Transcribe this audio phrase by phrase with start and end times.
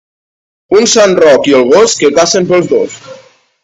[0.79, 3.03] Un sant Roc i el gos, que cacen pels dos.